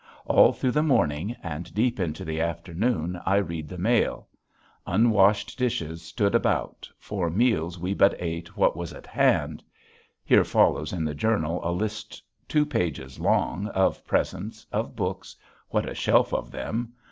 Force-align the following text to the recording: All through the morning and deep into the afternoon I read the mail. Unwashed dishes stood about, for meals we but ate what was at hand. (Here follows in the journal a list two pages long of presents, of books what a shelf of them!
All 0.25 0.51
through 0.51 0.71
the 0.71 0.81
morning 0.81 1.35
and 1.43 1.71
deep 1.75 1.99
into 1.99 2.25
the 2.25 2.41
afternoon 2.41 3.21
I 3.23 3.35
read 3.35 3.69
the 3.69 3.77
mail. 3.77 4.27
Unwashed 4.87 5.59
dishes 5.59 6.01
stood 6.01 6.33
about, 6.33 6.89
for 6.97 7.29
meals 7.29 7.77
we 7.77 7.93
but 7.93 8.15
ate 8.17 8.57
what 8.57 8.75
was 8.75 8.93
at 8.93 9.05
hand. 9.05 9.63
(Here 10.25 10.43
follows 10.43 10.91
in 10.91 11.05
the 11.05 11.13
journal 11.13 11.59
a 11.63 11.69
list 11.71 12.19
two 12.47 12.65
pages 12.65 13.19
long 13.19 13.67
of 13.67 14.03
presents, 14.03 14.65
of 14.71 14.95
books 14.95 15.35
what 15.69 15.87
a 15.87 15.93
shelf 15.93 16.33
of 16.33 16.49
them! 16.49 16.93